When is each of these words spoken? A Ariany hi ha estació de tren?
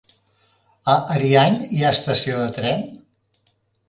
A 0.93 0.95
Ariany 1.15 1.59
hi 1.79 1.83
ha 1.83 1.91
estació 1.97 2.39
de 2.39 2.47
tren? 2.57 2.81